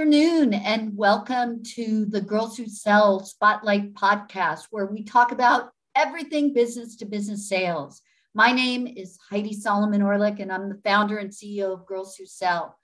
[0.00, 6.54] Afternoon, and welcome to the Girls Who Sell Spotlight podcast, where we talk about everything
[6.54, 8.00] business to business sales.
[8.34, 12.24] My name is Heidi Solomon Orlick, and I'm the founder and CEO of Girls Who
[12.24, 12.78] Sell.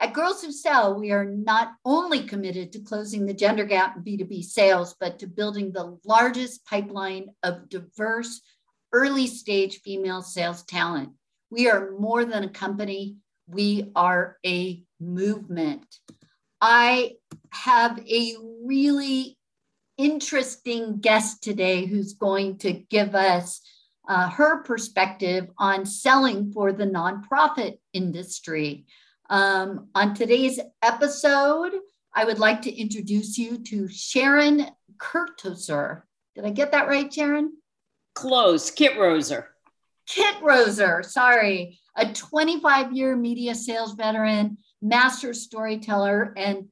[0.00, 4.04] At Girls Who Sell, we are not only committed to closing the gender gap in
[4.04, 8.42] B2B sales, but to building the largest pipeline of diverse
[8.92, 11.10] early stage female sales talent.
[11.50, 13.16] We are more than a company,
[13.48, 15.84] we are a movement.
[16.60, 17.12] I
[17.50, 19.38] have a really
[19.96, 23.60] interesting guest today who's going to give us
[24.08, 28.86] uh, her perspective on selling for the nonprofit industry.
[29.28, 31.72] Um, on today's episode,
[32.14, 34.66] I would like to introduce you to Sharon
[34.98, 36.02] Kurtoser.
[36.34, 37.52] Did I get that right, Sharon?
[38.14, 39.44] Close, Kitroser.
[40.06, 46.68] Kit Roser, sorry, a 25 year media sales veteran, master storyteller, and,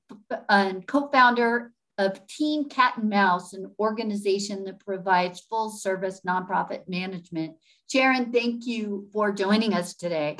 [0.49, 6.89] and co founder of Team Cat and Mouse, an organization that provides full service nonprofit
[6.89, 7.57] management.
[7.91, 10.37] Sharon, thank you for joining us today.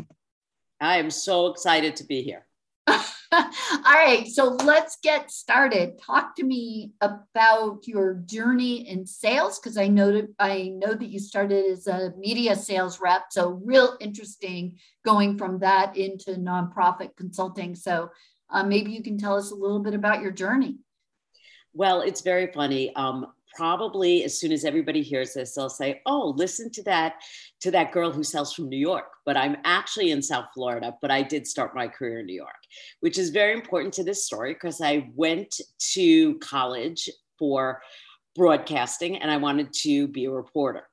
[0.81, 2.48] I am so excited to be here.
[3.33, 3.49] All
[3.85, 6.01] right, so let's get started.
[6.01, 11.09] Talk to me about your journey in sales because I know that I know that
[11.09, 13.27] you started as a media sales rep.
[13.31, 17.75] So real interesting going from that into nonprofit consulting.
[17.75, 18.11] So
[18.49, 20.79] uh, maybe you can tell us a little bit about your journey.
[21.75, 22.95] Well, it's very funny.
[22.97, 27.17] Um, probably as soon as everybody hears this, they'll say, "Oh, listen to that
[27.61, 31.11] to that girl who sells from New York." But I'm actually in South Florida, but
[31.11, 32.63] I did start my career in New York,
[33.01, 35.61] which is very important to this story because I went
[35.95, 37.81] to college for
[38.35, 40.89] broadcasting and I wanted to be a reporter.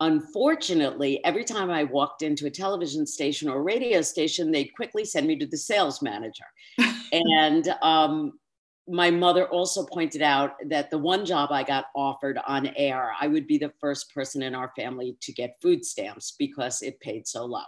[0.00, 5.26] Unfortunately, every time I walked into a television station or radio station, they'd quickly send
[5.26, 6.44] me to the sales manager.
[7.12, 8.38] and um,
[8.88, 13.28] my mother also pointed out that the one job I got offered on air, I
[13.28, 17.26] would be the first person in our family to get food stamps because it paid
[17.26, 17.64] so low.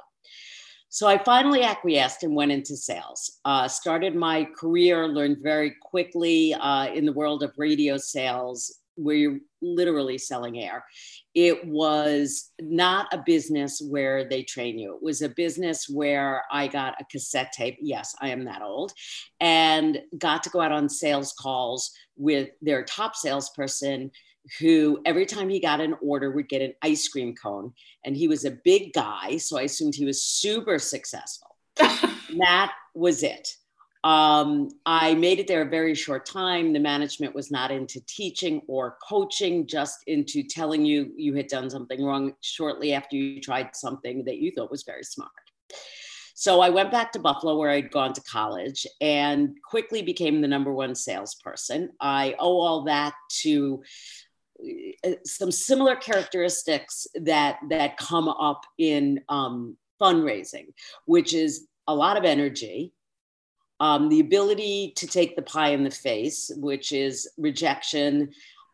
[0.88, 3.40] So I finally acquiesced and went into sales.
[3.44, 9.16] Uh, started my career, learned very quickly uh, in the world of radio sales, where
[9.16, 10.84] you're literally selling air.
[11.34, 14.96] It was not a business where they train you.
[14.96, 17.78] It was a business where I got a cassette tape.
[17.80, 18.92] Yes, I am that old,
[19.40, 24.10] and got to go out on sales calls with their top salesperson
[24.60, 27.72] who every time he got an order would get an ice cream cone
[28.04, 33.24] and he was a big guy so i assumed he was super successful that was
[33.24, 33.48] it
[34.06, 36.72] um, I made it there a very short time.
[36.72, 41.68] The management was not into teaching or coaching, just into telling you you had done
[41.68, 45.32] something wrong shortly after you tried something that you thought was very smart.
[46.34, 50.46] So I went back to Buffalo where I'd gone to college and quickly became the
[50.46, 51.90] number one salesperson.
[52.00, 53.82] I owe all that to
[55.04, 60.66] uh, some similar characteristics that that come up in um, fundraising,
[61.06, 62.92] which is a lot of energy,
[63.80, 68.30] um, the ability to take the pie in the face, which is rejection,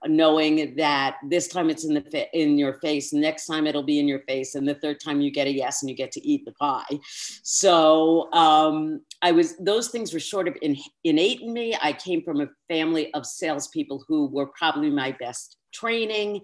[0.07, 4.09] knowing that this time it's in the in your face, next time it'll be in
[4.09, 6.45] your face, and the third time you get a yes and you get to eat
[6.45, 6.99] the pie.
[7.43, 11.77] So um, I was those things were sort of in, innate in me.
[11.81, 16.43] I came from a family of salespeople who were probably my best training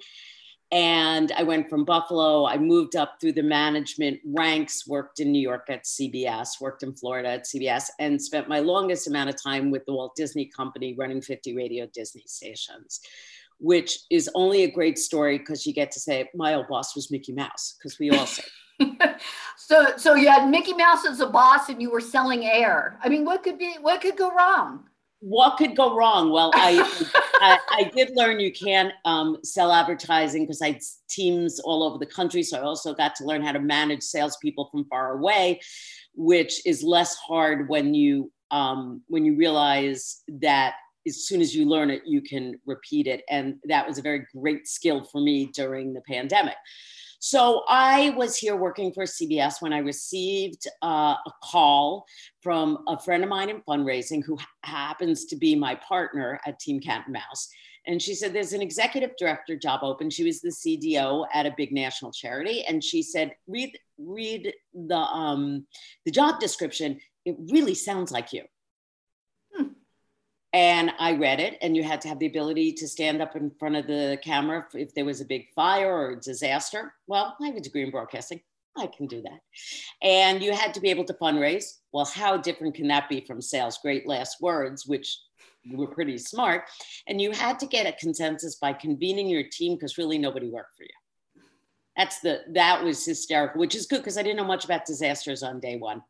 [0.71, 2.47] and I went from Buffalo.
[2.47, 6.95] I moved up through the management ranks, worked in New York at CBS, worked in
[6.95, 10.95] Florida at CBS, and spent my longest amount of time with the Walt Disney Company
[10.99, 13.01] running 50 radio Disney stations,
[13.59, 17.11] which is only a great story because you get to say, my old boss was
[17.11, 18.45] Mickey Mouse, because we all say.
[19.56, 22.99] so, so you had Mickey Mouse as a boss, and you were selling air.
[23.03, 24.88] I mean, what could be, what could go wrong?
[25.20, 26.31] What could go wrong?
[26.31, 26.79] Well, I
[27.41, 31.99] I, I, did learn you can't um, sell advertising because I had teams all over
[31.99, 32.43] the country.
[32.43, 35.61] So I also got to learn how to manage salespeople from far away,
[36.15, 40.75] which is less hard when you um, when you realize that
[41.06, 43.23] as soon as you learn it, you can repeat it.
[43.31, 46.56] And that was a very great skill for me during the pandemic.
[47.20, 52.06] So I was here working for CBS when I received uh, a call
[52.43, 56.81] from a friend of mine in fundraising who happens to be my partner at Team
[56.81, 57.49] Cat and Mouse.
[57.87, 60.11] And she said, There's an executive director job open.
[60.11, 62.65] She was the CDO at a big national charity.
[62.65, 65.67] And she said, Read, read the, um,
[66.05, 67.00] the job description.
[67.25, 68.44] It really sounds like you.
[70.53, 73.50] And I read it, and you had to have the ability to stand up in
[73.59, 76.95] front of the camera if, if there was a big fire or a disaster.
[77.06, 78.41] Well, I have a degree in broadcasting.
[78.77, 79.41] I can do that.
[80.03, 81.79] And you had to be able to fundraise.
[81.93, 83.79] Well, how different can that be from sales?
[83.83, 85.19] Great last words, which
[85.73, 86.65] were pretty smart.
[87.06, 90.77] And you had to get a consensus by convening your team because really nobody worked
[90.77, 90.89] for you.
[91.99, 95.43] That's the that was hysterical, which is good because I didn't know much about disasters
[95.43, 96.03] on day one.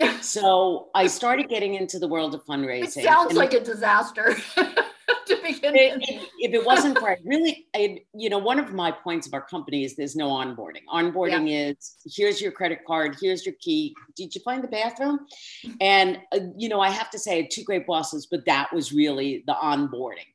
[0.20, 2.98] So I started getting into the world of fundraising.
[2.98, 4.36] It sounds like a disaster.
[5.26, 8.72] to begin it, it, if it wasn't for I really, I, you know, one of
[8.72, 10.82] my points of our company is there's no onboarding.
[10.92, 11.70] Onboarding yeah.
[11.70, 13.94] is here's your credit card, here's your key.
[14.16, 15.20] Did you find the bathroom?
[15.80, 18.72] And uh, you know, I have to say, I had two great bosses, but that
[18.72, 20.26] was really the onboarding.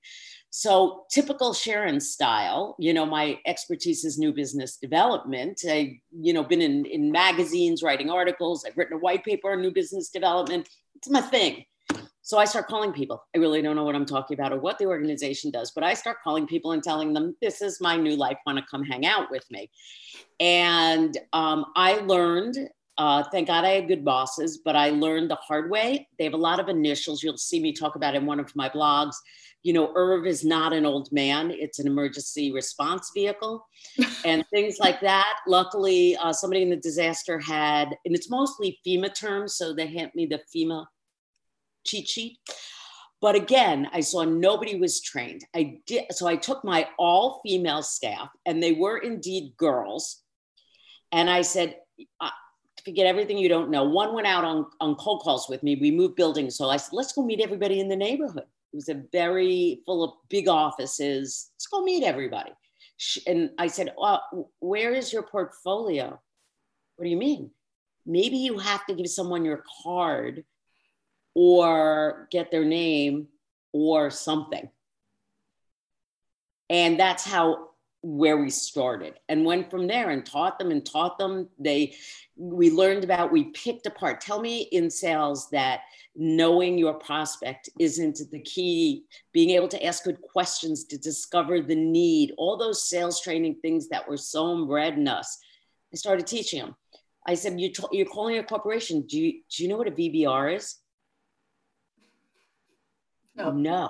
[0.54, 5.62] So typical Sharon style, you know, my expertise is new business development.
[5.66, 8.66] I, you know, been in, in magazines, writing articles.
[8.66, 10.68] I've written a white paper on new business development.
[10.96, 11.64] It's my thing.
[12.22, 13.24] So I start calling people.
[13.34, 15.94] I really don't know what I'm talking about or what the organization does, but I
[15.94, 18.38] start calling people and telling them, this is my new life.
[18.46, 19.72] Want to come hang out with me?
[20.42, 22.58] And um, I learned,
[22.98, 26.10] uh, thank God I had good bosses, but I learned the hard way.
[26.18, 27.24] They have a lot of initials.
[27.24, 29.16] You'll see me talk about in one of my blogs
[29.64, 33.66] you know, IRV is not an old man, it's an emergency response vehicle
[34.26, 35.40] and things like that.
[35.48, 40.12] Luckily, uh, somebody in the disaster had, and it's mostly FEMA terms, so they hand
[40.16, 40.86] me the FEMA
[41.86, 42.38] cheat sheet.
[43.22, 45.46] But again, I saw nobody was trained.
[45.56, 50.24] I did, so I took my all female staff, and they were indeed girls.
[51.12, 51.76] And I said,
[52.20, 52.30] uh,
[52.84, 53.84] forget everything you don't know.
[53.84, 55.78] One went out on, on cold calls with me.
[55.80, 56.56] We moved buildings.
[56.56, 58.46] So I said, let's go meet everybody in the neighborhood.
[58.74, 61.52] It was a very full of big offices.
[61.56, 62.52] Let's go meet everybody.
[63.28, 66.20] And I said, well, where is your portfolio?
[66.96, 67.52] What do you mean?
[68.06, 70.46] Maybe you have to give someone your card
[71.34, 73.28] or get their name
[73.74, 74.70] or something.
[76.70, 77.71] And that's how
[78.04, 81.48] where we started and went from there and taught them and taught them.
[81.60, 81.96] They
[82.36, 84.22] we learned about we picked apart.
[84.22, 85.82] Tell me in sales that
[86.16, 89.04] knowing your prospect isn't the key.
[89.34, 92.34] Being able to ask good questions to discover the need.
[92.38, 95.38] All those sales training things that were so inbred in us
[95.94, 96.76] i started teaching them
[97.28, 99.02] i said you you're calling a corporation.
[99.02, 100.78] Do you, do you know what a vbr is?
[103.36, 103.52] No.
[103.52, 103.90] No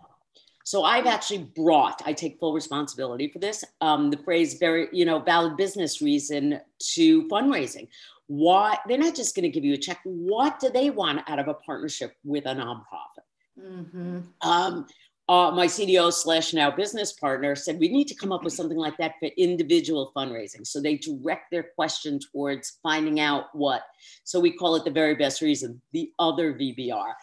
[0.72, 5.04] so I've actually brought, I take full responsibility for this, um, the phrase very, you
[5.04, 6.62] know, valid business reason
[6.94, 7.90] to fundraising.
[8.28, 10.00] Why they're not just going to give you a check.
[10.06, 13.26] What do they want out of a partnership with a nonprofit?
[13.62, 14.20] Mm-hmm.
[14.50, 14.88] Um,
[15.32, 18.78] uh, my CDO slash now business partner said we need to come up with something
[18.78, 20.68] like that for individual fundraising.
[20.68, 23.84] So they direct their question towards finding out what.
[24.26, 27.14] So we call it the very best reason, the other VBR.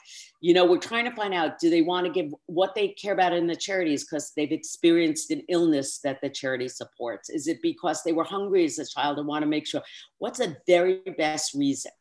[0.40, 3.12] You know, we're trying to find out do they want to give what they care
[3.12, 7.28] about in the charities because they've experienced an illness that the charity supports?
[7.28, 9.82] Is it because they were hungry as a child and want to make sure?
[10.16, 11.93] What's the very best reason?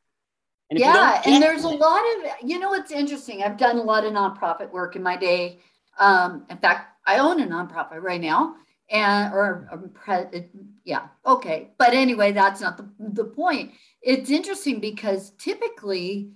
[0.70, 3.44] And yeah, and there's it, a lot of, you know, it's interesting.
[3.44, 5.60] I've done a lot of nonprofit work in my day
[6.00, 8.56] um, in fact, I own a nonprofit right now,
[8.90, 10.32] and or, or
[10.84, 11.72] yeah, okay.
[11.78, 13.72] But anyway, that's not the, the point.
[14.02, 16.32] It's interesting because typically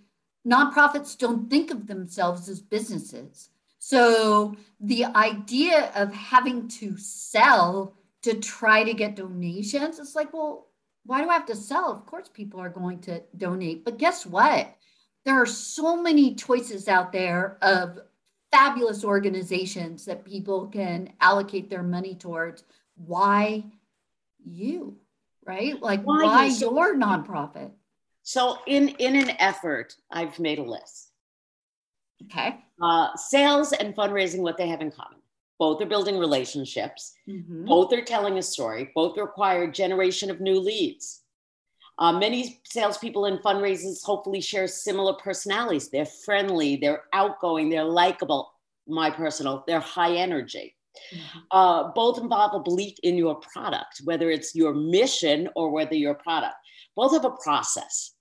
[0.47, 3.49] nonprofits don't think of themselves as businesses.
[3.79, 10.67] So the idea of having to sell to try to get donations, it's like, well,
[11.05, 11.91] why do I have to sell?
[11.91, 13.83] Of course, people are going to donate.
[13.83, 14.75] But guess what?
[15.25, 17.99] There are so many choices out there of
[18.51, 22.63] fabulous organizations that people can allocate their money towards.
[22.95, 23.63] Why
[24.45, 24.97] you,
[25.45, 25.81] right?
[25.81, 26.55] Like why, why you?
[26.55, 27.71] your nonprofit?
[28.23, 31.11] So in in an effort, I've made a list.
[32.25, 32.57] Okay.
[32.81, 35.19] Uh, sales and fundraising, what they have in common.
[35.57, 37.13] Both are building relationships.
[37.27, 37.65] Mm-hmm.
[37.65, 38.91] Both are telling a story.
[38.95, 41.21] Both require generation of new leads.
[42.01, 45.91] Uh, many salespeople in fundraisers hopefully share similar personalities.
[45.91, 48.51] They're friendly, they're outgoing, they're likable.
[48.87, 50.75] My personal, they're high energy.
[51.13, 51.39] Mm-hmm.
[51.51, 56.15] Uh, both involve a belief in your product, whether it's your mission or whether your
[56.15, 56.55] product.
[56.95, 58.15] Both have a process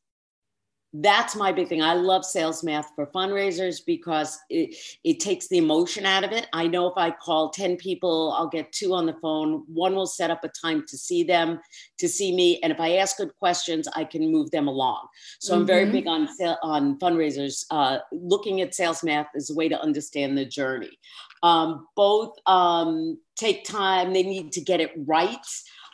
[0.93, 1.83] that's my big thing.
[1.83, 6.49] I love sales math for fundraisers because it, it takes the emotion out of it.
[6.53, 9.65] I know if I call 10 people, I'll get two on the phone.
[9.73, 11.61] One will set up a time to see them,
[11.99, 12.59] to see me.
[12.65, 15.07] And if I ask good questions, I can move them along.
[15.39, 15.61] So mm-hmm.
[15.61, 15.93] I'm very mm-hmm.
[15.93, 16.29] big on,
[16.63, 17.65] on fundraisers.
[17.71, 20.99] Uh, looking at sales math is a way to understand the journey.
[21.45, 25.37] Um, both um, take time, they need to get it right.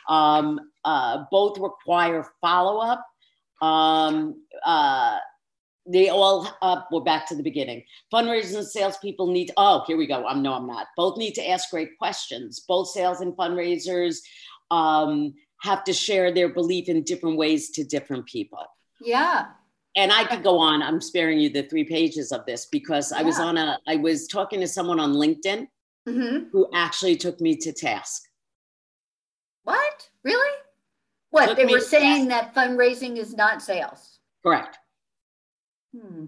[0.09, 3.05] Um, uh, both require follow up
[3.61, 5.17] um, uh,
[5.89, 7.83] they all uh, we're back to the beginning.
[8.13, 9.51] Fundraisers and salespeople need.
[9.57, 10.25] Oh, here we go.
[10.27, 10.87] I'm no, I'm not.
[10.95, 12.63] Both need to ask great questions.
[12.67, 14.17] Both sales and fundraisers
[14.69, 18.65] um, have to share their belief in different ways to different people.
[19.01, 19.45] Yeah.
[19.95, 20.83] And I could go on.
[20.83, 24.27] I'm sparing you the three pages of this because I was on a, I was
[24.27, 25.67] talking to someone on LinkedIn
[26.07, 26.49] mm-hmm.
[26.51, 28.21] who actually took me to task.
[29.63, 30.07] What?
[30.23, 30.55] Really?
[31.37, 31.55] What?
[31.55, 34.19] They were saying that fundraising is not sales.
[34.43, 34.77] Correct.
[35.95, 36.25] Hmm.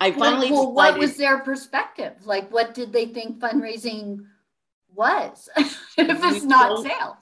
[0.00, 0.52] I finally.
[0.52, 2.14] well, what was their perspective?
[2.24, 4.26] Like, what did they think fundraising
[4.94, 7.16] was if it's not sales?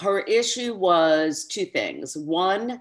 [0.00, 2.16] Her issue was two things.
[2.16, 2.80] One,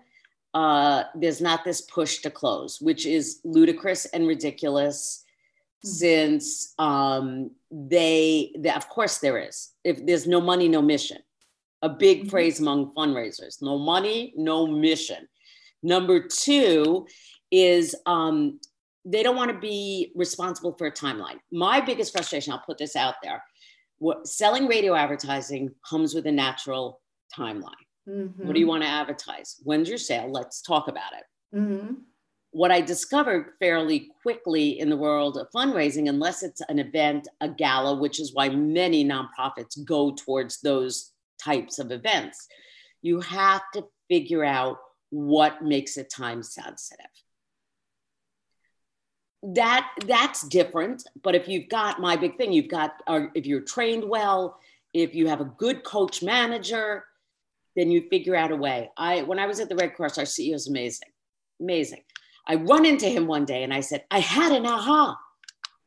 [0.54, 5.24] uh, there's not this push to close, which is ludicrous and ridiculous.
[5.86, 5.90] Mm-hmm.
[5.90, 9.72] Since um, they, they, of course, there is.
[9.84, 11.20] If there's no money, no mission.
[11.86, 12.30] A big mm-hmm.
[12.30, 15.28] phrase among fundraisers: no money, no mission.
[15.84, 17.06] Number two
[17.52, 18.60] is um,
[19.06, 21.38] they don't want to be responsible for a timeline.
[21.52, 23.44] My biggest frustration, I'll put this out there,
[24.00, 27.02] what, selling radio advertising comes with a natural
[27.38, 27.86] timeline.
[28.10, 28.46] Mm-hmm.
[28.46, 29.62] What do you want to advertise?
[29.64, 30.32] When's your sale?
[30.32, 31.58] Let's talk about it.
[31.58, 31.94] Mm-hmm.
[32.50, 37.50] What I discovered fairly quickly in the world of fundraising, unless it's an event, a
[37.50, 42.48] gala, which is why many nonprofits go towards those types of events,
[43.02, 44.78] you have to figure out
[45.10, 47.06] what makes it time sensitive.
[49.44, 52.96] That that's different but if you've got my big thing you've got
[53.36, 54.60] if you're trained well
[54.92, 57.04] if you have a good coach manager
[57.76, 58.90] then you figure out a way.
[58.98, 61.10] I when i was at the red cross our ceo is amazing
[61.62, 62.02] amazing.
[62.48, 65.16] I run into him one day and i said i had an aha.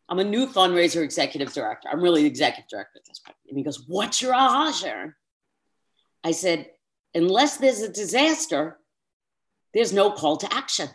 [0.08, 1.88] I'm a new fundraiser executive director.
[1.92, 3.36] I'm really the executive director at this point.
[3.36, 3.48] point.
[3.48, 5.14] And he goes what's your aha sharon
[6.24, 6.70] i said
[7.14, 8.78] unless there's a disaster
[9.74, 10.88] there's no call to action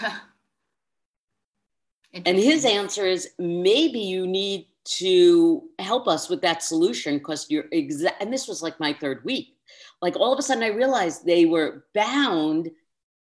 [2.26, 7.64] And his answer is maybe you need to help us with that solution because you're
[7.72, 8.22] exact.
[8.22, 9.56] And this was like my third week.
[10.00, 12.70] Like all of a sudden, I realized they were bound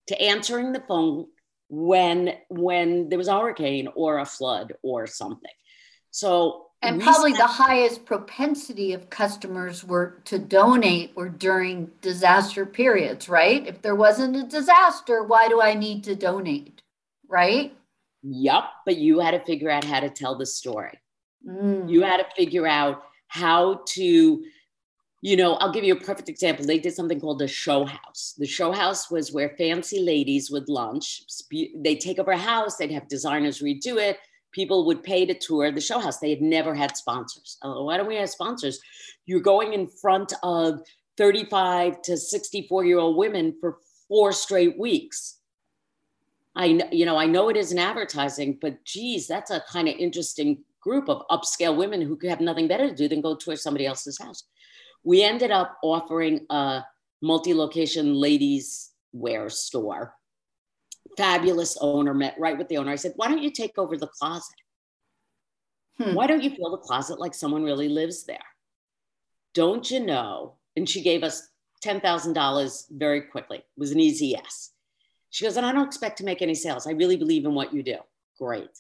[0.06, 1.26] to answering the phone
[1.68, 5.50] when when there was a hurricane or a flood or something.
[6.10, 13.28] So and probably the highest propensity of customers were to donate were during disaster periods,
[13.28, 13.66] right?
[13.66, 16.82] If there wasn't a disaster, why do I need to donate?
[17.28, 17.76] Right?
[18.23, 20.99] Yep, but you had to figure out how to tell the story.
[21.47, 21.90] Mm.
[21.90, 24.44] You had to figure out how to,
[25.23, 26.64] you know, I'll give you a perfect example.
[26.64, 28.35] They did something called the show house.
[28.38, 31.23] The show house was where fancy ladies would lunch.
[31.50, 34.18] They'd take over a house, they'd have designers redo it.
[34.58, 36.18] People would pay to tour the show house.
[36.18, 37.58] They had never had sponsors.
[37.62, 38.80] Oh, why don't we have sponsors?
[39.26, 40.80] You're going in front of
[41.16, 45.38] 35 to 64 year old women for four straight weeks
[46.58, 50.64] I you know I know it isn't advertising, but geez, that's a kind of interesting
[50.80, 53.86] group of upscale women who could have nothing better to do than go tour somebody
[53.86, 54.44] else's house.
[55.04, 56.82] We ended up offering a
[57.22, 60.14] multi-location ladies wear store.
[61.16, 62.92] Fabulous owner met right with the owner.
[62.92, 64.54] I said, "Why don't you take over the closet?
[65.98, 66.14] Hmm.
[66.14, 68.38] Why don't you fill the closet like someone really lives there?
[69.54, 71.48] Don't you know?" And she gave us
[71.80, 73.58] ten thousand dollars very quickly.
[73.58, 74.72] It was an easy yes.
[75.30, 76.86] She goes, and I don't expect to make any sales.
[76.86, 77.98] I really believe in what you do.
[78.38, 78.70] Great.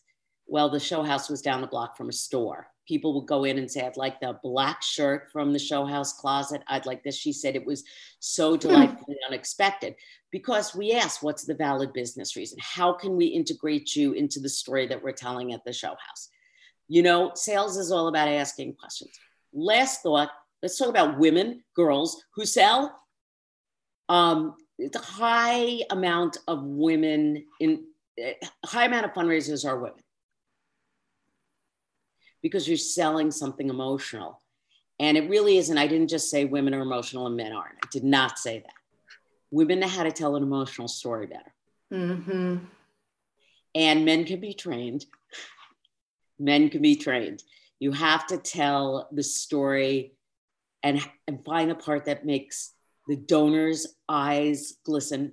[0.46, 2.68] Well, the show house was down the block from a store.
[2.88, 6.14] People would go in and say, I'd like the black shirt from the show house
[6.14, 6.62] closet.
[6.66, 7.16] I'd like this.
[7.16, 7.84] She said it was
[8.18, 8.60] so hmm.
[8.60, 9.94] delightfully unexpected
[10.30, 12.58] because we asked, what's the valid business reason?
[12.60, 16.30] How can we integrate you into the story that we're telling at the show house?
[16.88, 19.12] You know, sales is all about asking questions.
[19.52, 20.30] Last thought,
[20.62, 22.98] let's talk about women, girls who sell.
[24.08, 27.84] Um, the high amount of women in
[28.64, 30.00] high amount of fundraisers are women
[32.48, 34.40] because you're selling something emotional.
[35.00, 37.78] And it really isn't i didn't just say women are emotional and men aren't.
[37.84, 38.72] I did not say that.
[39.50, 41.52] Women know how to tell an emotional story better.
[41.92, 42.56] Mm-hmm.
[43.74, 45.06] and men can be trained.
[46.38, 47.42] Men can be trained.
[47.80, 50.12] You have to tell the story
[50.82, 52.74] and, and find the part that makes
[53.08, 55.32] the donor's eyes glisten,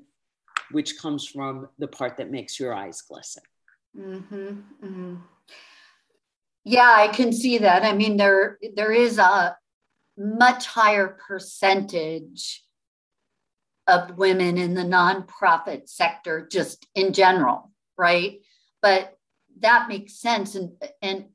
[0.71, 3.43] which comes from the part that makes your eyes glisten.
[3.97, 4.47] Mm-hmm,
[4.85, 5.15] mm-hmm.
[6.65, 7.83] Yeah, I can see that.
[7.83, 9.55] I mean, there there is a
[10.17, 12.63] much higher percentage
[13.87, 18.39] of women in the nonprofit sector, just in general, right?
[18.81, 19.15] But
[19.59, 20.55] that makes sense.
[20.55, 20.71] And
[21.03, 21.25] and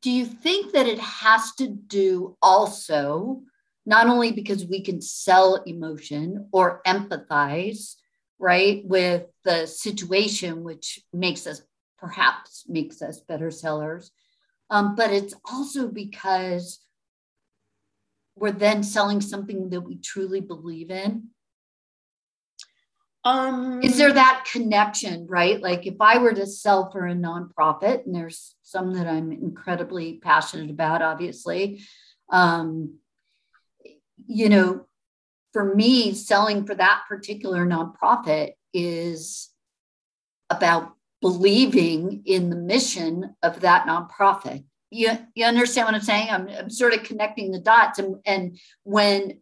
[0.00, 3.42] do you think that it has to do also
[3.84, 7.94] not only because we can sell emotion or empathize,
[8.38, 11.62] right, with the situation, which makes us
[11.98, 14.12] perhaps makes us better sellers,
[14.70, 16.80] um, but it's also because
[18.36, 21.28] we're then selling something that we truly believe in?
[23.24, 25.60] Um, Is there that connection, right?
[25.60, 30.14] Like if I were to sell for a nonprofit, and there's some that I'm incredibly
[30.14, 31.82] passionate about, obviously,
[32.30, 32.98] um,
[34.26, 34.86] you know,
[35.52, 39.50] for me, selling for that particular nonprofit is
[40.50, 44.64] about believing in the mission of that nonprofit.
[44.90, 46.28] You, you understand what I'm saying?
[46.30, 47.98] I'm, I'm sort of connecting the dots.
[47.98, 49.40] And, and when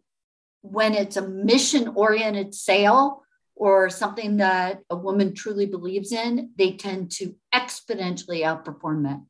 [0.61, 3.23] when it's a mission oriented sale
[3.55, 9.25] or something that a woman truly believes in, they tend to exponentially outperform men.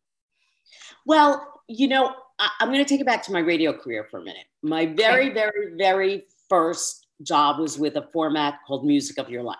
[1.05, 4.19] Well, you know, I, am going to take it back to my radio career for
[4.19, 4.45] a minute.
[4.61, 9.59] My very, very, very first job was with a format called Music of Your Life.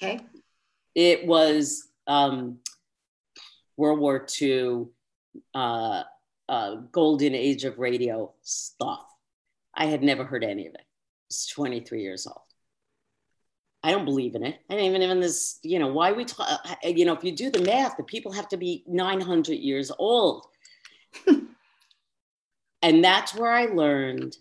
[0.00, 0.20] Okay.
[0.94, 2.58] It was um,
[3.76, 4.86] World War II,
[5.54, 6.02] uh,
[6.48, 9.06] uh, golden age of radio stuff.
[9.74, 10.80] I had never heard any of it.
[10.80, 12.40] I was 23 years old.
[13.82, 14.58] I don't believe in it.
[14.68, 16.46] I didn't even in this, you know, why we talk,
[16.82, 20.46] you know, if you do the math, the people have to be 900 years old.
[22.82, 24.36] and that's where I learned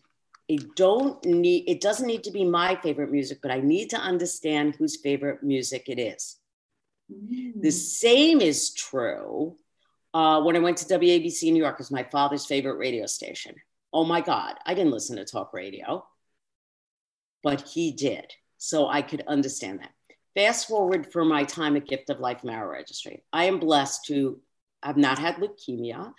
[0.49, 3.97] it don't need it doesn't need to be my favorite music, but I need to
[3.97, 6.38] understand whose favorite music it is.
[7.11, 7.61] Mm.
[7.61, 9.57] The same is true
[10.13, 13.05] uh, when I went to WABC in New York, it was my father's favorite radio
[13.05, 13.55] station.
[13.93, 16.05] Oh my God, I didn't listen to talk radio,
[17.43, 18.25] but he did.
[18.57, 19.91] So I could understand that.
[20.35, 23.23] Fast forward for my time at Gift of Life Marrow Registry.
[23.33, 24.39] I am blessed to
[24.83, 26.13] have not had leukemia,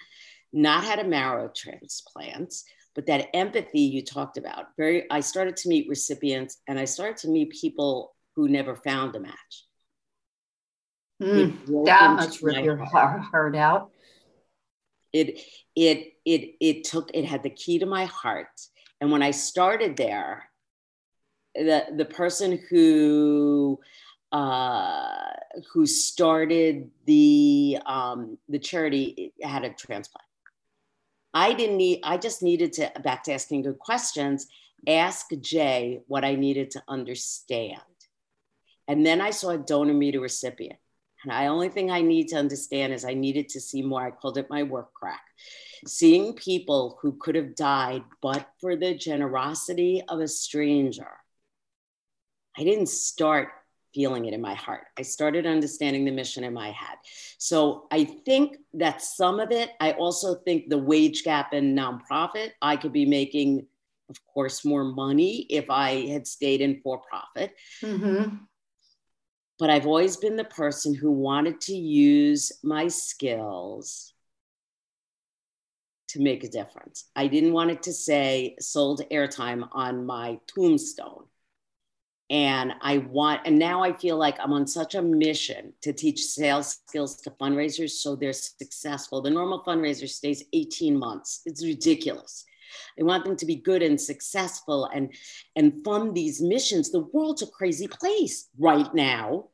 [0.52, 2.54] not had a marrow transplant,
[2.94, 4.66] but that empathy you talked about.
[4.76, 9.16] Very, I started to meet recipients and I started to meet people who never found
[9.16, 9.64] a match.
[11.20, 13.20] Mm, that must rip your heart.
[13.20, 13.90] heart out.
[15.12, 15.40] It
[15.76, 18.48] it it it took it had the key to my heart.
[19.00, 20.50] And when I started there,
[21.54, 23.80] the the person who
[24.32, 25.32] uh,
[25.72, 30.26] who started the um, the charity had a transplant.
[31.34, 32.00] I didn't need.
[32.02, 34.46] I just needed to back to asking good questions.
[34.86, 37.80] Ask Jay what I needed to understand,
[38.88, 40.78] and then I saw a donor meet a recipient.
[41.22, 44.02] And the only thing I need to understand is I needed to see more.
[44.02, 45.22] I called it my work crack.
[45.86, 51.08] Seeing people who could have died but for the generosity of a stranger
[52.56, 53.48] I didn't start
[53.94, 54.86] feeling it in my heart.
[54.98, 56.98] I started understanding the mission in my head.
[57.38, 62.50] So I think that some of it, I also think the wage gap in nonprofit,
[62.62, 63.66] I could be making,
[64.08, 67.54] of course, more money if I had stayed in for profit.
[67.82, 68.36] Mm-hmm.
[69.60, 74.14] But I've always been the person who wanted to use my skills
[76.08, 77.10] to make a difference.
[77.14, 81.26] I didn't want it to say sold airtime on my tombstone
[82.30, 86.22] and I want, and now I feel like I'm on such a mission to teach
[86.22, 89.20] sales skills to fundraisers so they're successful.
[89.20, 91.42] The normal fundraiser stays 18 months.
[91.44, 92.44] It's ridiculous.
[92.98, 95.14] I want them to be good and successful and,
[95.56, 96.90] and fund these missions.
[96.90, 99.48] The world's a crazy place right now.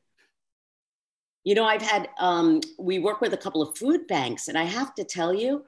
[1.44, 4.64] You know, I've had, um, we work with a couple of food banks, and I
[4.64, 5.64] have to tell you,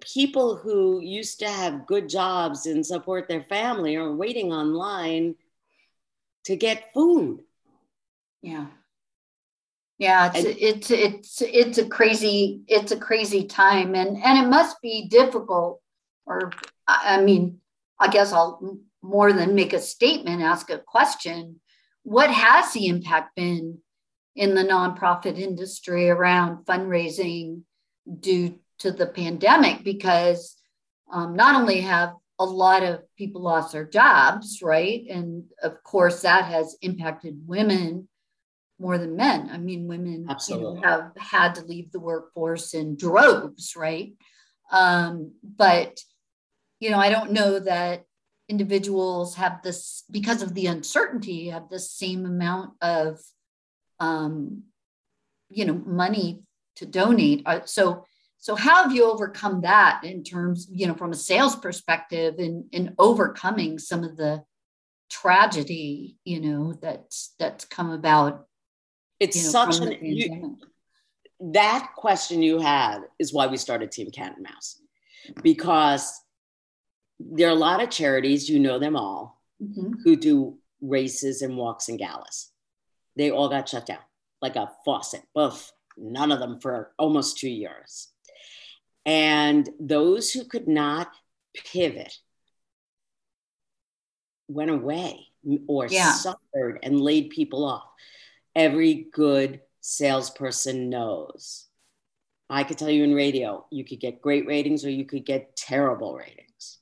[0.00, 5.34] people who used to have good jobs and support their family are waiting online
[6.44, 7.42] to get food.
[8.40, 8.66] Yeah.
[9.98, 14.80] Yeah, it's, it's it's it's a crazy it's a crazy time and and it must
[14.80, 15.82] be difficult
[16.24, 16.52] or
[16.86, 17.60] I mean
[17.98, 21.60] I guess I'll more than make a statement ask a question.
[22.04, 23.78] What has the impact been
[24.36, 27.62] in the nonprofit industry around fundraising
[28.20, 29.82] due to the pandemic?
[29.82, 30.56] Because
[31.12, 35.04] um, not only have a lot of people lost their jobs, right?
[35.10, 38.08] And of course, that has impacted women
[38.78, 39.50] more than men.
[39.52, 44.14] I mean, women you know, have had to leave the workforce in droves, right?
[44.70, 46.00] Um, but,
[46.78, 48.04] you know, I don't know that
[48.48, 53.18] individuals have this, because of the uncertainty, have the same amount of,
[54.00, 54.62] um,
[55.50, 56.42] you know, money
[56.76, 57.42] to donate.
[57.46, 58.04] Uh, so,
[58.38, 62.68] so how have you overcome that in terms, you know, from a sales perspective in,
[62.70, 64.44] in overcoming some of the
[65.10, 68.47] tragedy, you know, that's that's come about?
[69.20, 70.58] It's you know, such an you,
[71.40, 74.80] that question you had is why we started Team Cat and Mouse.
[75.42, 76.20] Because
[77.20, 79.94] there are a lot of charities, you know them all, mm-hmm.
[80.04, 82.50] who do races and walks and galas.
[83.16, 83.98] They all got shut down
[84.40, 85.22] like a faucet.
[85.34, 88.08] Both, none of them for almost two years.
[89.04, 91.08] And those who could not
[91.54, 92.16] pivot
[94.48, 95.26] went away
[95.66, 96.12] or Yeah.
[96.12, 97.88] suffered and laid people off.
[98.58, 101.66] Every good salesperson knows.
[102.50, 105.56] I could tell you in radio, you could get great ratings or you could get
[105.56, 106.78] terrible ratings.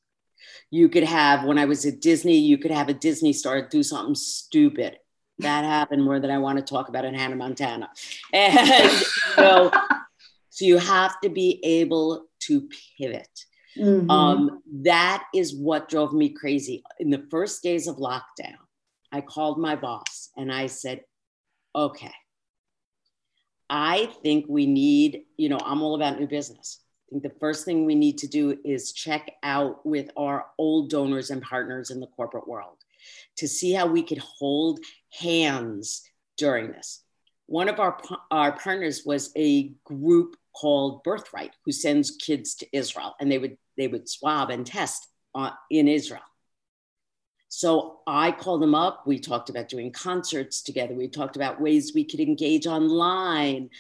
[0.71, 3.83] You could have, when I was at Disney, you could have a Disney star do
[3.83, 4.97] something stupid.
[5.41, 7.91] That happened more than I want to talk about in Hannah Montana.
[8.33, 8.91] And,
[9.37, 9.71] you know,
[10.49, 13.29] so you have to be able to pivot.
[13.77, 14.11] Mhm.
[14.11, 16.83] Um, that is what drove me crazy.
[17.01, 18.57] In the first days of lockdown,
[19.13, 21.03] I called my boss and I said,
[21.77, 22.13] okay,
[23.69, 26.81] I think we need, you know, I'm all about new business.
[27.09, 30.91] I think the first thing we need to do is check out with our old
[30.91, 32.79] donors and partners in the corporate world
[33.37, 34.81] to see how we could hold
[35.21, 36.03] hands
[36.37, 37.03] during this.
[37.47, 37.99] One of our,
[38.31, 43.57] our partners was a group called Birthright, who sends kids to Israel, and they would
[43.77, 46.23] they would swab and test uh, in Israel.
[47.57, 49.07] So I called them up.
[49.07, 50.95] We talked about doing concerts together.
[50.95, 53.71] We talked about ways we could engage online.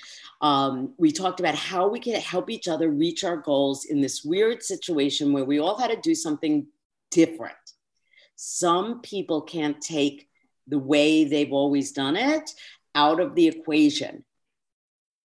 [0.40, 4.24] Um, we talked about how we could help each other reach our goals in this
[4.24, 6.68] weird situation where we all had to do something
[7.10, 7.52] different.
[8.34, 10.26] Some people can't take
[10.66, 12.50] the way they've always done it
[12.94, 14.24] out of the equation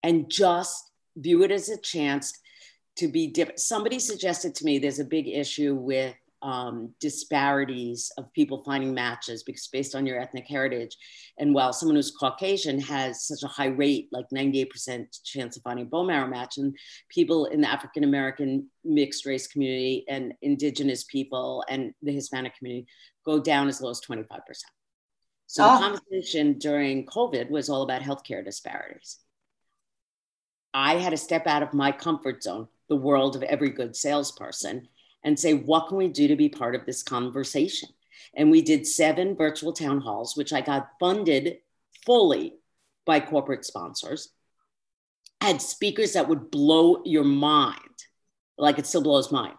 [0.04, 2.38] and just view it as a chance
[2.98, 3.62] to be different.
[3.62, 9.43] Somebody suggested to me there's a big issue with um, disparities of people finding matches
[9.43, 10.95] because based on your ethnic heritage.
[11.38, 15.86] And while someone who's Caucasian has such a high rate, like 98% chance of finding
[15.86, 16.75] a bone marrow match, and
[17.10, 22.88] people in the African American mixed race community and indigenous people and the Hispanic community
[23.25, 24.27] go down as low as 25%.
[25.47, 25.73] So Oh.
[25.73, 29.19] the conversation during COVID was all about healthcare disparities.
[30.73, 34.88] I had to step out of my comfort zone, the world of every good salesperson,
[35.24, 37.90] and say, what can we do to be part of this conversation?
[38.34, 41.58] And we did seven virtual town halls, which I got funded
[42.06, 42.56] fully
[43.06, 44.30] by corporate sponsors.
[45.42, 47.78] Had speakers that would blow your mind,
[48.58, 49.56] like it still blows mine.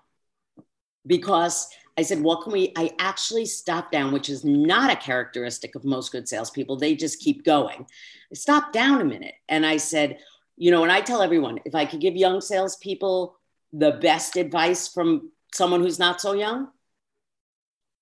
[1.06, 2.72] Because I said, what can we?
[2.76, 6.76] I actually stopped down, which is not a characteristic of most good salespeople.
[6.76, 7.84] They just keep going.
[8.30, 10.18] I stopped down a minute and I said,
[10.56, 13.36] you know, and I tell everyone if I could give young salespeople
[13.72, 16.68] the best advice from someone who's not so young,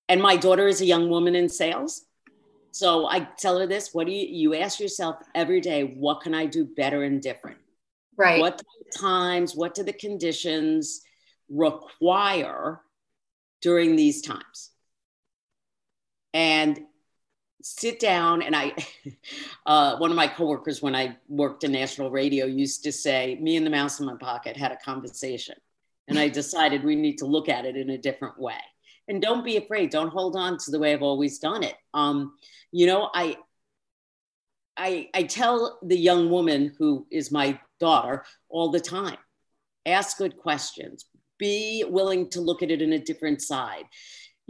[0.09, 2.05] and my daughter is a young woman in sales.
[2.71, 6.33] So I tell her this what do you, you ask yourself every day, what can
[6.33, 7.57] I do better and different?
[8.21, 8.39] right.
[8.39, 8.61] What
[8.97, 11.01] times, what do the conditions
[11.49, 12.81] require
[13.61, 14.71] during these times?
[16.33, 16.79] And
[17.61, 18.73] sit down and I,
[19.65, 23.57] uh, one of my coworkers when I worked in national radio used to say, me
[23.57, 25.55] and the mouse in my pocket had a conversation.
[26.11, 28.53] And I decided we need to look at it in a different way.
[29.07, 29.89] And don't be afraid.
[29.89, 31.75] Don't hold on to the way I've always done it.
[31.93, 32.33] Um,
[32.71, 33.37] you know, I,
[34.77, 39.17] I, I tell the young woman who is my daughter all the time
[39.85, 41.05] ask good questions,
[41.37, 43.85] be willing to look at it in a different side.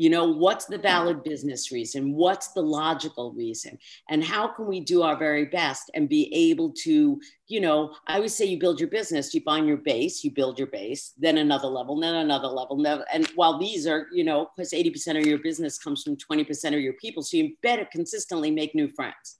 [0.01, 2.15] You know, what's the valid business reason?
[2.15, 3.77] What's the logical reason?
[4.09, 8.15] And how can we do our very best and be able to, you know, I
[8.15, 11.37] always say you build your business, you find your base, you build your base, then
[11.37, 12.83] another level, then another level.
[13.13, 16.79] And while these are, you know, because 80% of your business comes from 20% of
[16.79, 19.37] your people, so you better consistently make new friends.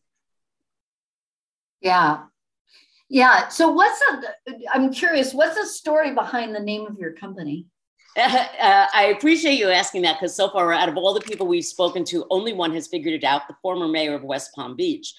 [1.82, 2.26] Yeah.
[3.10, 3.48] Yeah.
[3.48, 4.00] So what's
[4.46, 7.66] the, I'm curious, what's the story behind the name of your company?
[8.18, 8.46] Uh,
[8.94, 12.04] I appreciate you asking that because so far, out of all the people we've spoken
[12.06, 15.14] to, only one has figured it out the former mayor of West Palm Beach,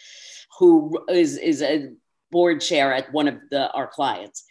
[0.59, 1.91] who is, is a
[2.31, 4.45] board chair at one of the, our clients.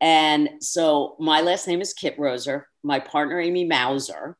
[0.00, 4.36] And so my last name is Kitroser, my partner, Amy Mauser.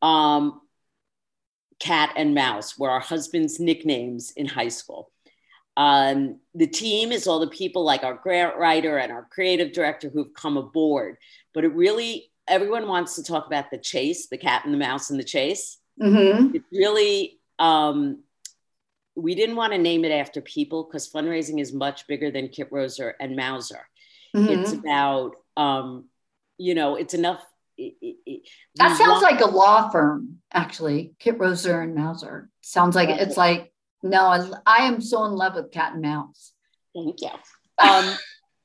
[0.00, 0.60] Um,
[1.80, 5.10] Cat and Mouse were our husband's nicknames in high school.
[5.76, 10.08] Um, the team is all the people like our grant writer and our creative director
[10.08, 11.18] who've come aboard.
[11.54, 15.10] But it really, everyone wants to talk about the chase, the cat and the mouse
[15.10, 15.78] and the chase.
[16.00, 16.56] Mm-hmm.
[16.56, 18.22] It really, um,
[19.16, 23.12] we didn't want to name it after people because fundraising is much bigger than Kitroser
[23.20, 23.80] and Mauser.
[24.34, 24.80] It's Mm-hmm.
[24.80, 26.04] about, um,
[26.58, 27.42] you know, it's enough.
[27.76, 27.94] it-
[28.26, 31.14] it- That sounds want- like a law firm, actually.
[31.20, 32.48] Kitroser and Mauser.
[32.60, 36.52] Sounds like it's like, no, I, I am so in love with cat and mouse.
[36.94, 37.30] Thank you.
[37.80, 38.16] Um,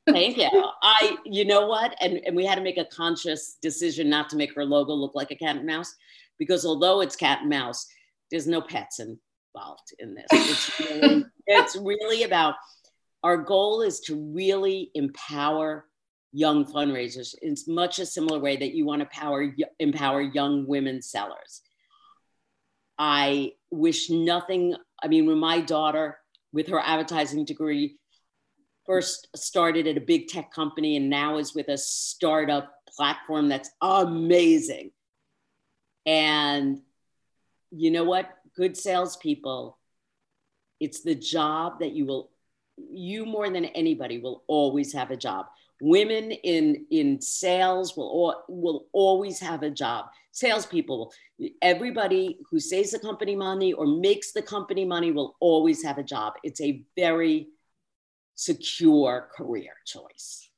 [0.08, 0.50] thank you.
[0.82, 1.96] I, you know what?
[2.02, 5.16] And, and we had to make a conscious decision not to make her logo look
[5.16, 5.96] like a cat and mouse
[6.38, 7.88] because although it's cat and mouse,
[8.32, 10.26] there's no pets involved in this.
[10.32, 12.56] It's really, it's really about
[13.24, 15.86] our goal is to really empower
[16.34, 21.02] young fundraisers in much a similar way that you want to power, empower young women
[21.02, 21.62] sellers.
[22.98, 26.18] I wish nothing, I mean, when my daughter,
[26.52, 27.98] with her advertising degree,
[28.86, 33.72] first started at a big tech company and now is with a startup platform that's
[33.82, 34.92] amazing.
[36.06, 36.82] And
[37.72, 38.30] you know what?
[38.56, 39.78] Good salespeople,
[40.80, 42.30] it's the job that you will,
[42.78, 45.48] you more than anybody will always have a job.
[45.82, 50.06] Women in in sales will will always have a job.
[50.32, 51.12] Salespeople,
[51.62, 56.04] everybody who saves the company money or makes the company money will always have a
[56.04, 56.34] job.
[56.44, 57.50] It's a very
[58.36, 60.50] secure career choice.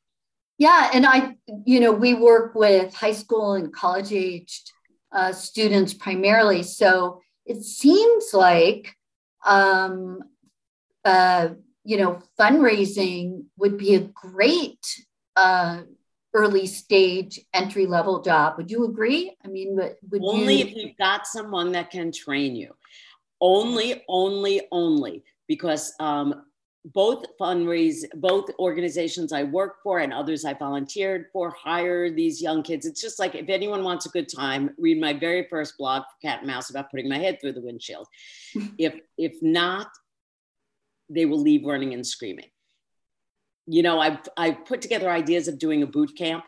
[0.58, 1.36] Yeah, and I,
[1.66, 4.72] you know, we work with high school and college aged
[5.12, 6.64] uh, students primarily.
[6.64, 8.96] So it seems like,
[9.46, 10.20] um,
[11.04, 11.50] uh,
[11.84, 14.80] you know, fundraising would be a great
[15.36, 15.82] uh,
[16.34, 18.56] early stage entry level job.
[18.58, 19.36] Would you agree?
[19.44, 20.66] I mean, would, only you...
[20.66, 22.74] if you've got someone that can train you.
[23.42, 26.46] Only, only, only because um,
[26.94, 32.62] both fundraise both organizations i work for and others i volunteered for hire these young
[32.62, 32.86] kids.
[32.86, 36.28] It's just like if anyone wants a good time read my very first blog for
[36.28, 38.08] cat and mouse about putting my head through the windshield.
[38.78, 39.88] If if not
[41.10, 42.50] they will leave running and screaming.
[43.66, 46.46] You know i've i've put together ideas of doing a boot camp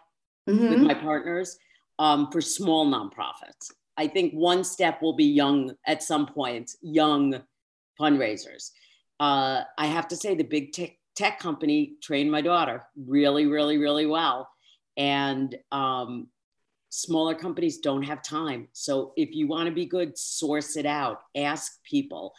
[0.47, 0.69] mm-hmm.
[0.69, 1.57] with my partners
[1.99, 3.71] um, for small nonprofits.
[3.97, 7.41] I think one step will be young at some point young
[7.99, 8.69] fundraisers
[9.19, 13.77] uh, I have to say the big tech, tech company trained my daughter really, really,
[13.77, 14.49] really well.
[14.95, 16.27] And um,
[16.89, 18.67] smaller companies don't have time.
[18.73, 22.33] So if you want to be good, source it out, ask people.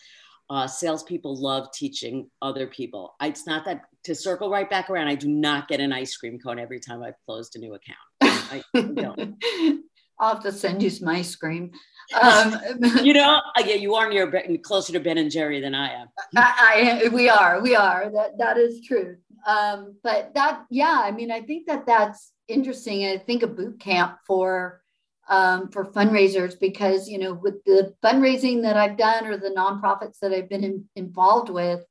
[0.51, 3.15] Uh, salespeople love teaching other people.
[3.21, 5.09] I, it's not that to circle right back around.
[5.09, 7.99] I do not get an ice cream cone every time I've closed a new account.
[8.23, 9.35] I, I don't.
[10.19, 11.73] I'll have to send you some ice cream.
[12.23, 12.57] Um,
[13.03, 16.09] you know, yeah, you are near closer to Ben and Jerry than I am.
[16.35, 18.11] I, I we are, we are.
[18.11, 19.19] That that is true.
[19.47, 23.07] Um, but that, yeah, I mean, I think that that's interesting.
[23.07, 24.81] I think a boot camp for
[25.29, 30.19] um, for fundraisers because you know, with the fundraising that I've done or the nonprofits
[30.21, 31.85] that I've been in, involved with,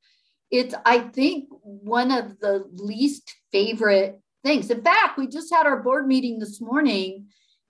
[0.49, 4.71] it's I think one of the least favorite things.
[4.71, 7.27] In fact, we just had our board meeting this morning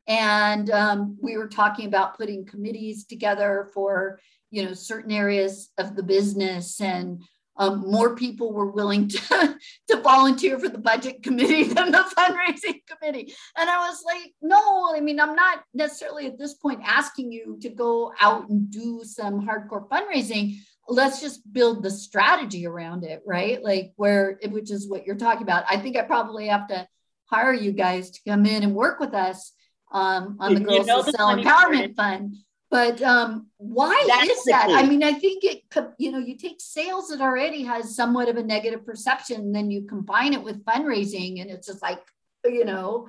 [0.07, 4.19] and um, we were talking about putting committees together for
[4.51, 7.21] you know certain areas of the business and
[7.59, 9.57] um, more people were willing to,
[9.89, 13.33] to volunteer for the budget committee than the fundraising committee.
[13.57, 17.57] And I was like, no, I mean, I'm not necessarily at this point asking you
[17.61, 20.57] to go out and do some hardcore fundraising.
[20.87, 23.61] Let's just build the strategy around it, right?
[23.61, 25.65] Like, where, which is what you're talking about.
[25.67, 26.87] I think I probably have to
[27.25, 29.51] hire you guys to come in and work with us
[29.91, 32.35] um, on the Girls you know Sell Empowerment Fund.
[32.69, 34.67] But um, why That's is that?
[34.69, 38.27] I mean, I think it could, you know, you take sales that already has somewhat
[38.27, 42.01] of a negative perception, and then you combine it with fundraising, and it's just like,
[42.43, 43.07] you know,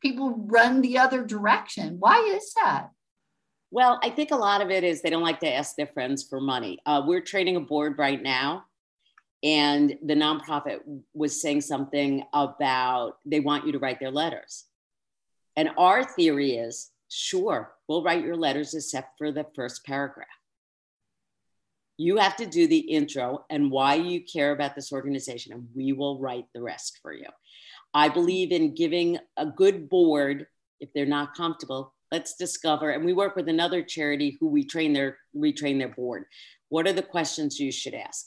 [0.00, 1.96] people run the other direction.
[1.98, 2.88] Why is that?
[3.70, 6.26] Well, I think a lot of it is they don't like to ask their friends
[6.26, 6.78] for money.
[6.86, 8.64] Uh, we're training a board right now,
[9.42, 10.80] and the nonprofit
[11.12, 14.64] was saying something about they want you to write their letters.
[15.56, 20.26] And our theory is sure, we'll write your letters except for the first paragraph.
[21.98, 25.92] You have to do the intro and why you care about this organization, and we
[25.92, 27.28] will write the rest for you.
[27.94, 30.46] I believe in giving a good board,
[30.80, 32.90] if they're not comfortable, let's discover.
[32.90, 36.24] And we work with another charity who we train their retrain their board.
[36.70, 38.24] What are the questions you should ask?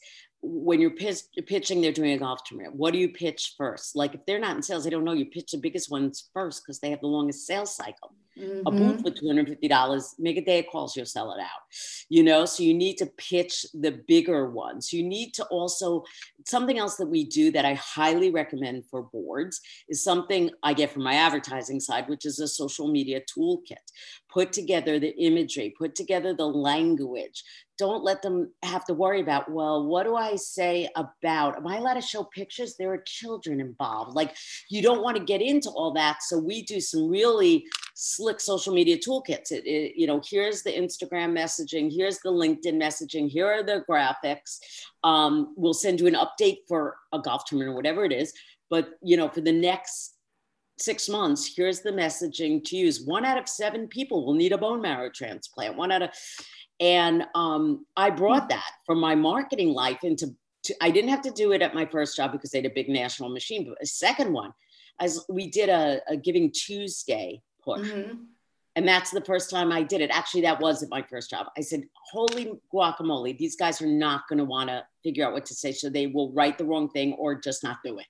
[0.47, 2.75] When you're pitch, pitching, they're doing a golf tournament.
[2.75, 3.95] What do you pitch first?
[3.95, 5.13] Like if they're not in sales, they don't know.
[5.13, 8.13] You pitch the biggest ones first because they have the longest sales cycle.
[8.37, 8.67] Mm-hmm.
[8.67, 11.61] A booth for $250, make a day of calls, you'll sell it out.
[12.09, 14.91] You know, so you need to pitch the bigger ones.
[14.91, 16.03] You need to also,
[16.45, 20.91] something else that we do that I highly recommend for boards is something I get
[20.91, 23.77] from my advertising side, which is a social media toolkit.
[24.29, 27.41] Put together the imagery, put together the language,
[27.77, 31.77] don't let them have to worry about, well, what do I say about, am I
[31.77, 32.75] allowed to show pictures?
[32.75, 34.15] There are children involved.
[34.15, 34.35] Like,
[34.69, 36.23] you don't want to get into all that.
[36.23, 39.51] So, we do some really slick social media toolkits.
[39.51, 43.83] It, it, you know, here's the Instagram messaging, here's the LinkedIn messaging, here are the
[43.89, 44.59] graphics.
[45.03, 48.33] Um, we'll send you an update for a golf tournament or whatever it is.
[48.69, 50.15] But, you know, for the next
[50.77, 53.05] six months, here's the messaging to use.
[53.05, 55.77] One out of seven people will need a bone marrow transplant.
[55.77, 56.09] One out of,
[56.79, 61.31] and um, I brought that from my marketing life into to, I didn't have to
[61.31, 63.65] do it at my first job because they had a big national machine.
[63.67, 64.51] But a second one,
[64.99, 67.89] as we did a, a Giving Tuesday push.
[67.89, 68.15] Mm-hmm.
[68.77, 70.09] And that's the first time I did it.
[70.11, 71.47] Actually, that wasn't my first job.
[71.57, 75.45] I said, Holy guacamole, these guys are not going to want to figure out what
[75.45, 75.71] to say.
[75.71, 78.05] So they will write the wrong thing or just not do it.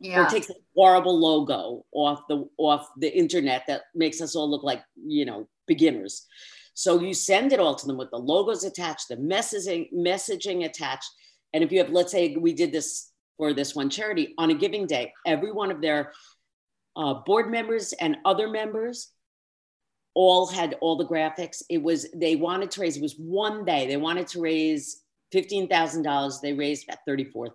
[0.00, 0.24] Yeah.
[0.24, 4.64] Or takes a horrible logo off the off the internet that makes us all look
[4.64, 6.26] like, you know, beginners.
[6.74, 11.10] So you send it all to them with the logos attached, the messaging, messaging attached.
[11.52, 14.54] And if you have, let's say we did this for this one charity on a
[14.54, 16.12] giving day, every one of their
[16.96, 19.10] uh, board members and other members
[20.14, 21.62] all had all the graphics.
[21.68, 25.02] It was, they wanted to raise, it was one day, they wanted to raise
[25.34, 26.40] $15,000.
[26.40, 27.52] They raised about $34,000.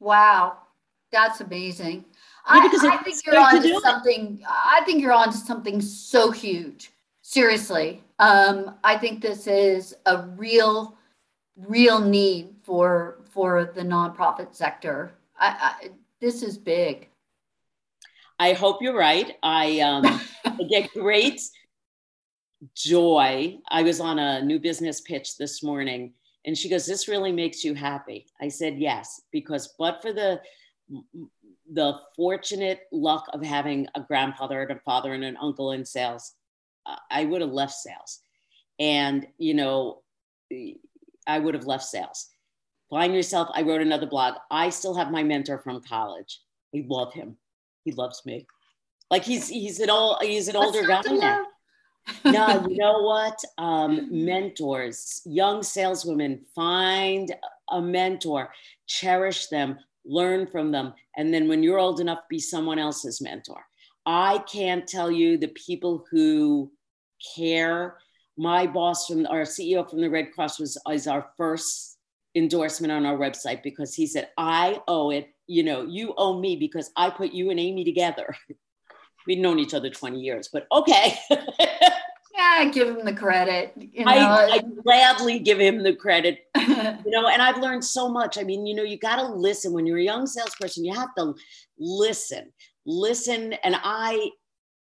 [0.00, 0.58] Wow.
[1.10, 2.04] That's amazing.
[2.46, 4.42] Yeah, I, I, think you're on to something.
[4.46, 6.90] I think you're on to something so huge.
[7.30, 10.96] Seriously, um, I think this is a real,
[11.58, 15.12] real need for for the nonprofit sector.
[15.38, 15.48] I,
[15.82, 15.88] I,
[16.22, 17.10] this is big.
[18.38, 19.34] I hope you're right.
[19.42, 20.06] I, um,
[20.46, 21.42] I get great
[22.74, 23.58] joy.
[23.68, 26.14] I was on a new business pitch this morning,
[26.46, 30.40] and she goes, "This really makes you happy." I said, "Yes," because but for the
[31.74, 36.32] the fortunate luck of having a grandfather and a father and an uncle in sales,
[37.10, 38.20] I would have left sales.
[38.78, 40.02] And, you know,
[41.26, 42.28] I would have left sales.
[42.90, 43.48] Find yourself.
[43.54, 44.34] I wrote another blog.
[44.50, 46.40] I still have my mentor from college.
[46.74, 47.36] I love him.
[47.84, 48.46] He loves me.
[49.10, 51.46] Like he's he's an old he's an older guy now.
[52.24, 53.38] no, you know what?
[53.56, 57.34] Um, mentors, young saleswomen, find
[57.70, 58.52] a mentor,
[58.86, 60.94] cherish them, learn from them.
[61.16, 63.62] And then when you're old enough, be someone else's mentor.
[64.04, 66.70] I can't tell you the people who
[67.36, 67.98] care.
[68.36, 71.98] My boss from our CEO from the Red Cross was is our first
[72.34, 76.56] endorsement on our website because he said, I owe it, you know, you owe me
[76.56, 78.36] because I put you and Amy together.
[79.26, 81.18] We'd known each other 20 years, but okay.
[82.34, 83.74] yeah, give him the credit.
[83.76, 84.10] You know?
[84.10, 86.46] I, I gladly give him the credit.
[86.56, 88.38] you know, and I've learned so much.
[88.38, 90.84] I mean, you know, you got to listen when you're a young salesperson.
[90.84, 91.34] You have to
[91.78, 92.52] listen,
[92.86, 93.52] listen.
[93.52, 94.30] And I,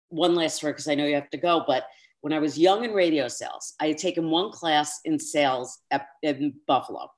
[0.10, 1.84] one last word because I know you have to go, but
[2.22, 6.08] when I was young in radio sales, I had taken one class in sales at,
[6.22, 7.10] in Buffalo,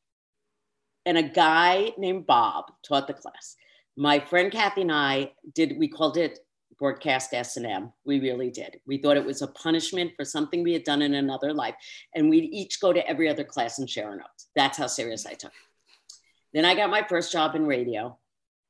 [1.05, 3.55] and a guy named Bob taught the class.
[3.97, 5.77] My friend Kathy and I did.
[5.77, 6.39] We called it
[6.81, 7.93] broadcast S&M.
[8.05, 8.79] We really did.
[8.87, 11.75] We thought it was a punishment for something we had done in another life.
[12.15, 14.47] And we'd each go to every other class and share our notes.
[14.55, 16.15] That's how serious I took it.
[16.53, 18.17] Then I got my first job in radio.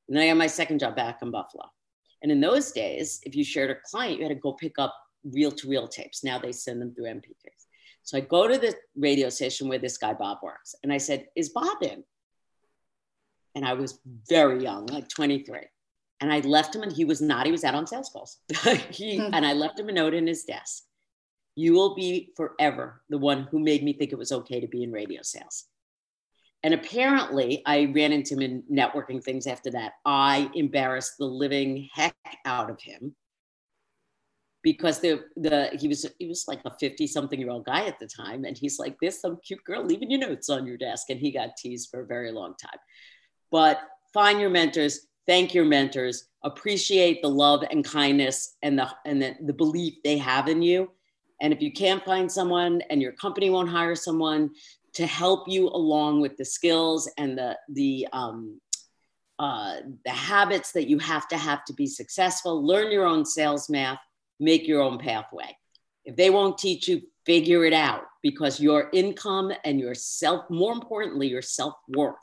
[0.07, 1.63] And then I got my second job back in Buffalo.
[2.21, 4.93] And in those days, if you shared a client, you had to go pick up
[5.23, 6.23] reel to reel tapes.
[6.23, 7.65] Now they send them through MP3s.
[8.03, 10.75] So I go to the radio station where this guy Bob works.
[10.83, 12.03] And I said, Is Bob in?
[13.53, 15.59] And I was very young, like 23
[16.21, 18.37] and I left him and he was not, he was out on sales calls.
[18.91, 19.33] he, mm-hmm.
[19.33, 20.83] And I left him a note in his desk.
[21.55, 24.83] You will be forever the one who made me think it was okay to be
[24.83, 25.65] in radio sales.
[26.63, 29.93] And apparently, I ran into him in networking things after that.
[30.05, 33.15] I embarrassed the living heck out of him
[34.63, 37.99] because the the he was he was like a 50 something year old guy at
[37.99, 41.09] the time and he's like this some cute girl leaving your notes on your desk
[41.09, 42.79] and he got teased for a very long time
[43.51, 43.79] but
[44.13, 49.35] find your mentors thank your mentors, appreciate the love and kindness and the and the,
[49.45, 50.89] the belief they have in you.
[51.41, 54.51] And if you can't find someone and your company won't hire someone
[54.93, 58.59] to help you along with the skills and the the um,
[59.39, 63.69] uh, the habits that you have to have to be successful, learn your own sales
[63.69, 63.99] math,
[64.41, 65.55] make your own pathway.
[66.03, 70.73] If they won't teach you, figure it out because your income and your self, more
[70.73, 72.15] importantly, your self worth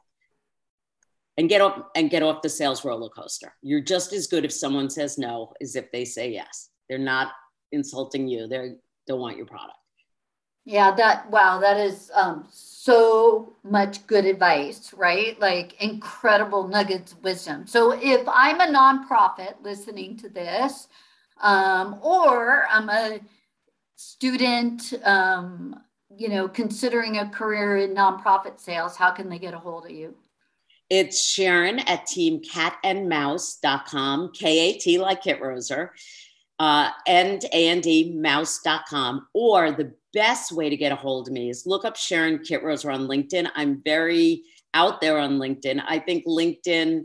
[1.38, 3.54] and get off and get off the sales roller coaster.
[3.62, 6.70] You're just as good if someone says no as if they say yes.
[6.88, 7.32] They're not
[7.72, 8.48] insulting you.
[8.48, 8.72] They
[9.06, 9.78] don't want your product.
[10.64, 15.40] Yeah, that wow, that is um, so much good advice, right?
[15.40, 17.66] Like incredible nuggets of wisdom.
[17.66, 20.88] So if I'm a nonprofit listening to this,
[21.40, 23.18] um, or I'm a
[23.96, 25.74] student, um,
[26.16, 29.90] you know, considering a career in nonprofit sales, how can they get a hold of
[29.90, 30.14] you?
[30.90, 35.90] It's Sharon at teamkatandmouse.com, K A T like Kitroser,
[36.58, 39.28] uh, and A-N-D mouse.com.
[39.34, 42.92] Or the best way to get a hold of me is look up Sharon Kitroser
[42.92, 43.50] on LinkedIn.
[43.54, 45.82] I'm very out there on LinkedIn.
[45.86, 47.02] I think LinkedIn,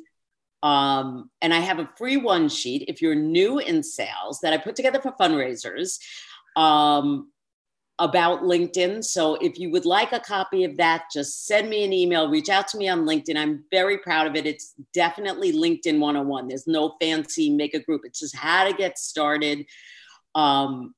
[0.64, 4.58] um, and I have a free one sheet if you're new in sales that I
[4.58, 6.00] put together for fundraisers.
[6.56, 7.30] Um,
[8.00, 9.04] about LinkedIn.
[9.04, 12.50] So if you would like a copy of that, just send me an email, reach
[12.50, 13.38] out to me on LinkedIn.
[13.38, 14.48] I'm very proud of it.
[14.48, 16.48] It's definitely LinkedIn 101.
[16.48, 19.66] There's no fancy make a group, it's just how to get started.
[20.34, 20.96] Um,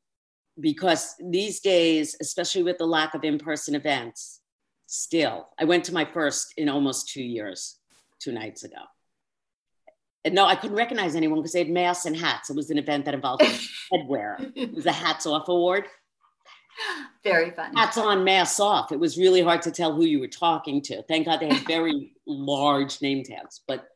[0.57, 4.39] because these days, especially with the lack of in person events,
[4.85, 7.77] still, I went to my first in almost two years,
[8.19, 8.77] two nights ago.
[10.25, 12.49] And no, I couldn't recognize anyone because they had masks and hats.
[12.49, 13.43] It was an event that involved
[13.93, 14.51] headwear.
[14.55, 15.85] It was a hats off award.
[17.23, 17.79] Very funny.
[17.79, 18.91] Hats on, masks off.
[18.91, 21.03] It was really hard to tell who you were talking to.
[21.03, 23.61] Thank God they had very large name tags.
[23.67, 23.87] But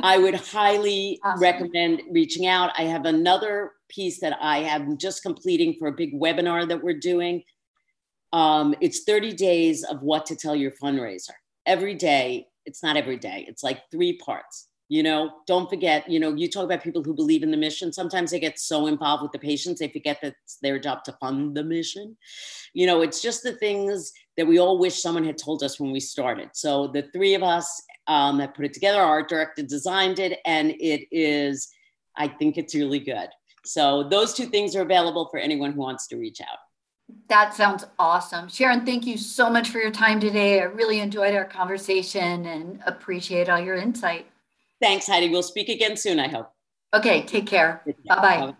[0.00, 1.42] I would highly awesome.
[1.42, 2.70] recommend reaching out.
[2.78, 6.98] I have another piece that I am just completing for a big webinar that we're
[6.98, 7.42] doing.
[8.32, 11.30] Um, it's 30 days of what to tell your fundraiser.
[11.66, 16.20] Every day, it's not every day, it's like three parts you know don't forget you
[16.20, 19.24] know you talk about people who believe in the mission sometimes they get so involved
[19.24, 22.16] with the patients they forget that it's their job to fund the mission
[22.74, 25.90] you know it's just the things that we all wish someone had told us when
[25.90, 30.20] we started so the three of us um, that put it together our director designed
[30.20, 31.68] it and it is
[32.16, 33.28] i think it's really good
[33.64, 36.58] so those two things are available for anyone who wants to reach out
[37.28, 38.48] that sounds awesome.
[38.48, 40.62] Sharon, thank you so much for your time today.
[40.62, 44.26] I really enjoyed our conversation and appreciate all your insight.
[44.80, 45.30] Thanks, Heidi.
[45.30, 46.50] We'll speak again soon, I hope.
[46.94, 47.82] Okay, take care.
[48.06, 48.54] Bye bye.